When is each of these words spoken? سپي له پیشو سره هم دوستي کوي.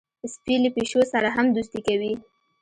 سپي 0.33 0.55
له 0.63 0.69
پیشو 0.75 1.01
سره 1.13 1.29
هم 1.35 1.45
دوستي 1.55 1.79
کوي. 1.87 2.13